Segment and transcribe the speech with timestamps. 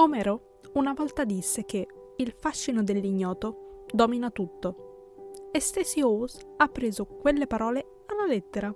[0.00, 7.04] Omero una volta disse che il fascino dell'ignoto domina tutto e Stacey Hawes ha preso
[7.04, 8.74] quelle parole alla lettera.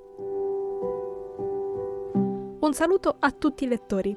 [2.61, 4.15] Un saluto a tutti i lettori.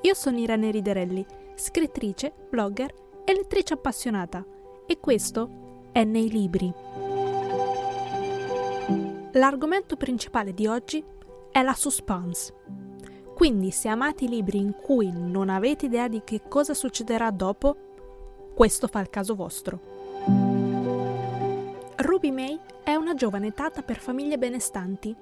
[0.00, 1.24] Io sono Irene Riderelli,
[1.54, 2.92] scrittrice, blogger
[3.24, 4.44] e lettrice appassionata
[4.84, 6.72] e questo è Nei Libri.
[9.30, 11.04] L'argomento principale di oggi
[11.52, 12.87] è la suspense.
[13.38, 17.76] Quindi se amate i libri in cui non avete idea di che cosa succederà dopo,
[18.52, 19.78] questo fa il caso vostro.
[21.98, 25.14] Ruby May è una giovane tata per famiglie benestanti,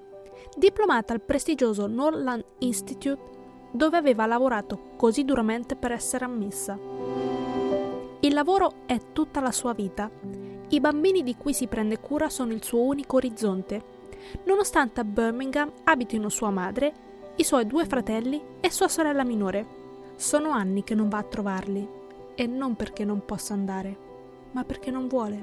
[0.57, 3.21] diplomata al prestigioso Norland Institute
[3.71, 6.79] dove aveva lavorato così duramente per essere ammessa.
[8.21, 10.11] Il lavoro è tutta la sua vita.
[10.69, 13.95] I bambini di cui si prende cura sono il suo unico orizzonte.
[14.45, 17.06] Nonostante a Birmingham abitino sua madre
[17.37, 19.67] i suoi due fratelli e sua sorella minore.
[20.17, 21.87] Sono anni che non va a trovarli,
[22.35, 23.97] e non perché non possa andare,
[24.53, 25.39] ma perché non vuole.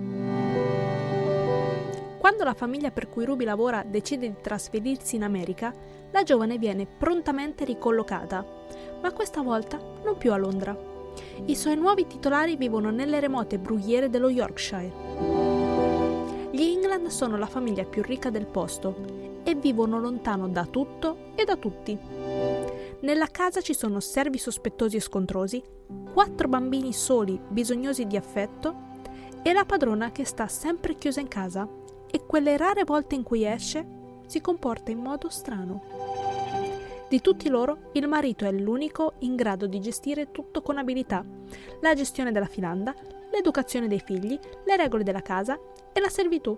[2.18, 5.74] Quando la famiglia per cui Ruby lavora decide di trasferirsi in America,
[6.12, 8.46] la giovane viene prontamente ricollocata,
[9.02, 10.76] ma questa volta non più a Londra.
[11.46, 15.43] I suoi nuovi titolari vivono nelle remote brughiere dello Yorkshire.
[16.94, 21.44] Gli England sono la famiglia più ricca del posto e vivono lontano da tutto e
[21.44, 21.98] da tutti.
[23.00, 25.60] Nella casa ci sono servi sospettosi e scontrosi,
[26.14, 28.76] quattro bambini soli bisognosi di affetto
[29.42, 31.68] e la padrona che sta sempre chiusa in casa
[32.12, 33.84] e quelle rare volte in cui esce
[34.28, 35.82] si comporta in modo strano.
[37.10, 41.26] Di tutti loro, il marito è l'unico in grado di gestire tutto con abilità,
[41.82, 42.94] la gestione della filanda,
[43.32, 45.60] l'educazione dei figli, le regole della casa
[45.94, 46.58] e la servitù.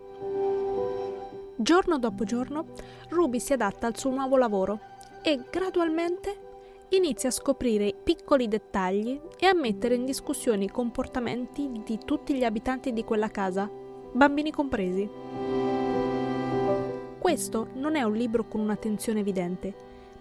[1.58, 2.66] Giorno dopo giorno,
[3.10, 4.80] Ruby si adatta al suo nuovo lavoro
[5.22, 6.44] e gradualmente
[6.90, 12.44] inizia a scoprire piccoli dettagli e a mettere in discussione i comportamenti di tutti gli
[12.44, 13.70] abitanti di quella casa,
[14.12, 15.10] bambini compresi.
[17.18, 19.74] Questo non è un libro con una tensione evidente,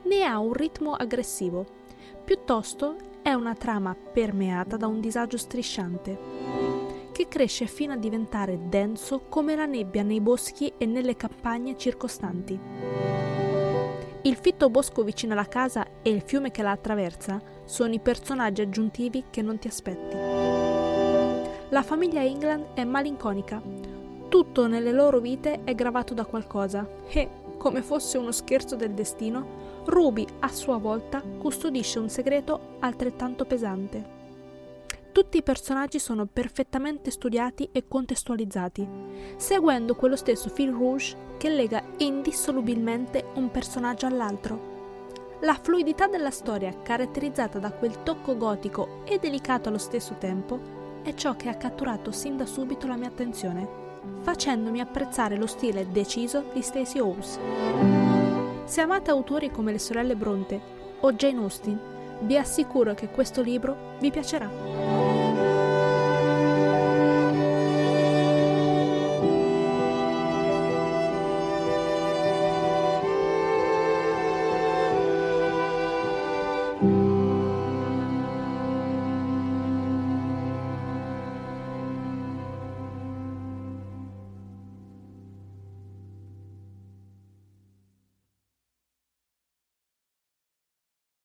[0.03, 1.67] né ha un ritmo aggressivo,
[2.25, 6.64] piuttosto è una trama permeata da un disagio strisciante
[7.15, 12.59] che cresce fino a diventare denso come la nebbia nei boschi e nelle campagne circostanti.
[14.23, 18.63] Il fitto bosco vicino alla casa e il fiume che la attraversa sono i personaggi
[18.63, 20.17] aggiuntivi che non ti aspetti.
[21.69, 23.63] La famiglia England è malinconica.
[24.29, 29.83] Tutto nelle loro vite è gravato da qualcosa e, come fosse uno scherzo del destino,
[29.85, 34.14] Ruby a sua volta custodisce un segreto altrettanto pesante.
[35.15, 38.85] Tutti i personaggi sono perfettamente studiati e contestualizzati,
[39.37, 45.37] seguendo quello stesso fil rouge che lega indissolubilmente un personaggio all'altro.
[45.43, 50.59] La fluidità della storia, caratterizzata da quel tocco gotico e delicato allo stesso tempo,
[51.05, 53.69] è ciò che ha catturato sin da subito la mia attenzione,
[54.23, 57.39] facendomi apprezzare lo stile deciso di Stacey Hawes.
[58.65, 60.61] Se amate autori come le sorelle Bronte
[60.99, 61.93] o Jane Austen,
[62.23, 65.04] vi assicuro che questo libro vi piacerà.